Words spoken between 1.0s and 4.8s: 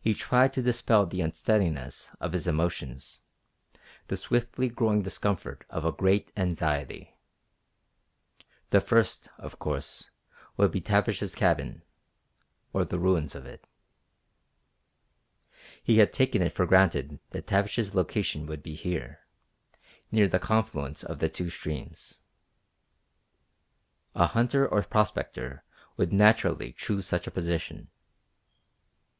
the unsteadiness of his emotions, the swiftly